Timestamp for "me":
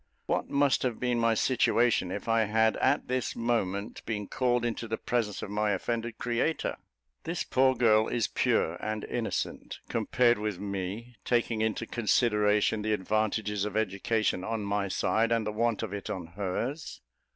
10.59-11.17